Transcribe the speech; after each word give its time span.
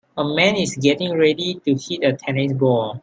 A 0.17 0.23
man 0.25 0.55
is 0.55 0.75
getting 0.77 1.15
ready 1.15 1.61
to 1.63 1.75
hit 1.75 2.03
a 2.03 2.13
tennis 2.13 2.53
ball. 2.53 2.99